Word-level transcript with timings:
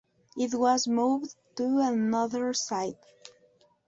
It 0.35 0.55
was 0.55 0.87
moved 0.87 1.35
to 1.57 1.77
another 1.77 2.55
site. 2.55 2.97